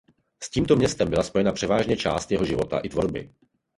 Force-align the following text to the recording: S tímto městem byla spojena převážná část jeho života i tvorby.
S 0.43 0.49
tímto 0.49 0.75
městem 0.75 1.09
byla 1.09 1.23
spojena 1.23 1.51
převážná 1.51 1.95
část 1.95 2.31
jeho 2.31 2.45
života 2.45 2.79
i 2.79 2.89
tvorby. 2.89 3.31